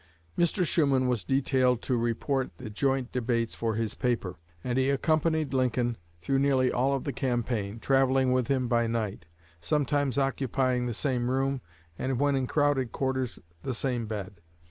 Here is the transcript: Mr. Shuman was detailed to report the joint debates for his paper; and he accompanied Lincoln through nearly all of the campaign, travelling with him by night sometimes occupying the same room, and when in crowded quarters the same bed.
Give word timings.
Mr. 0.35 0.65
Shuman 0.65 1.07
was 1.07 1.23
detailed 1.23 1.83
to 1.83 1.95
report 1.95 2.57
the 2.57 2.71
joint 2.71 3.11
debates 3.11 3.53
for 3.53 3.75
his 3.75 3.93
paper; 3.93 4.37
and 4.63 4.79
he 4.79 4.89
accompanied 4.89 5.53
Lincoln 5.53 5.95
through 6.23 6.39
nearly 6.39 6.71
all 6.71 6.95
of 6.95 7.03
the 7.03 7.13
campaign, 7.13 7.79
travelling 7.79 8.31
with 8.31 8.47
him 8.47 8.67
by 8.67 8.87
night 8.87 9.27
sometimes 9.59 10.17
occupying 10.17 10.87
the 10.87 10.95
same 10.95 11.29
room, 11.29 11.61
and 11.99 12.19
when 12.19 12.35
in 12.35 12.47
crowded 12.47 12.91
quarters 12.91 13.37
the 13.61 13.75
same 13.75 14.07
bed. 14.07 14.41